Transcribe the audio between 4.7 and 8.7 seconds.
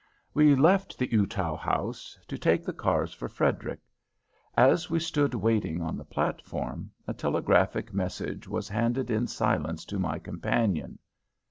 we stood waiting on the platform, a telegraphic message was